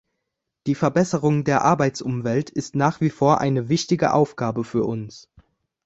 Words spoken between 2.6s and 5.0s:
nach wie vor eine wichtige Aufgabe für